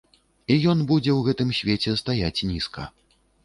І 0.53 0.57
ён 0.73 0.79
будзе 0.93 1.11
ў 1.17 1.19
гэтым 1.29 1.53
свеце 1.59 1.95
стаяць 2.05 2.45
нізка. 2.53 2.91